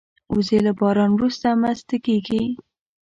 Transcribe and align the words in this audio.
وزې 0.33 0.57
له 0.65 0.71
باران 0.79 1.09
وروسته 1.13 1.47
مستې 1.61 1.97
کېږي 2.05 2.43